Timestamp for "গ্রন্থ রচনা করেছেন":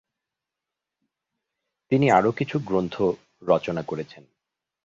2.59-4.23